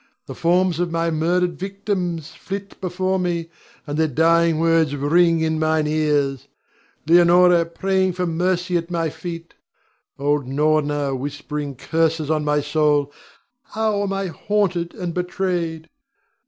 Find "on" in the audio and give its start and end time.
12.31-12.43